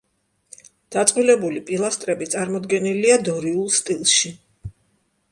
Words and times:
დაწყვილებული 0.93 1.59
პილასტრები 1.67 2.27
წარმოდგენილია 2.35 3.17
დორიულ 3.27 3.69
სტილში. 3.81 4.33